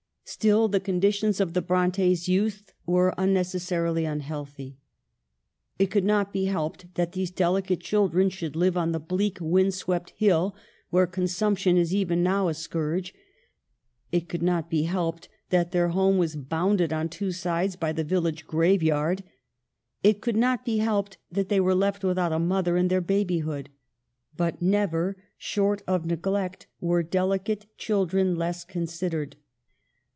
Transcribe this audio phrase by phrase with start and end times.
[0.23, 1.67] Still the conditions of BABYHOOD.
[1.67, 1.67] 27 the
[2.07, 4.77] Brontes' youth were unnecessarily unhealthy.
[5.77, 9.39] It could not be helped that these delicate chil dren should live on the bleak
[9.41, 10.55] wind swept hill
[10.89, 13.13] where consumption is even now a scourge;
[14.13, 17.09] it could not be helped that their home was bounded on.
[17.09, 19.23] two sides by the village graveyard;
[20.01, 23.69] it could not be helped that they were left without a mother in their babyhood;
[24.37, 29.35] but never, short of neglect, were delicate children less considered.